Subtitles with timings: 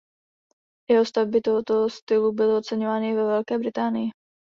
[0.89, 4.09] Jeho stavby tohoto stylu byly oceňovány i ve Velké Británii.